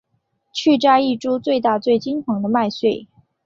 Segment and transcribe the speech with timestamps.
[0.51, 3.07] 去摘一株最大最金黄的麦穗